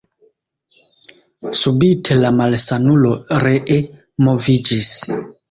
[1.59, 3.13] Subite la malsanulo
[3.45, 3.79] ree
[4.31, 4.91] moviĝis.